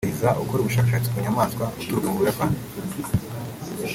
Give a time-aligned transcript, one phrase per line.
[0.03, 2.57] Shima Taiza ukora ubushashatsi ku nyamaswa uturuka mu Buyapani